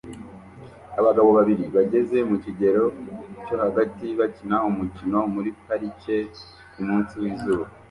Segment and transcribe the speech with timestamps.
[0.99, 2.83] Abagabo babiri bageze mu kigero
[3.45, 6.15] cyo hagati bakina umukino muri parike
[6.73, 7.65] kumunsi wizuba